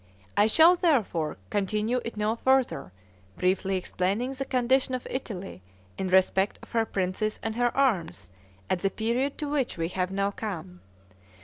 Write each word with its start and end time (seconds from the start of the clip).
I 0.35 0.47
shall, 0.47 0.77
therefore, 0.77 1.37
continue 1.51 2.01
it 2.03 2.17
no 2.17 2.35
further, 2.35 2.91
briefly 3.37 3.75
explaining 3.77 4.33
the 4.33 4.45
condition 4.45 4.95
of 4.95 5.05
Italy 5.07 5.61
in 5.95 6.07
respect 6.07 6.57
of 6.63 6.71
her 6.71 6.85
princes 6.87 7.37
and 7.43 7.55
her 7.55 7.69
arms, 7.77 8.31
at 8.67 8.79
the 8.79 8.89
period 8.89 9.37
to 9.37 9.47
which 9.47 9.77
we 9.77 9.89
have 9.89 10.09
now 10.09 10.31
come. 10.31 10.81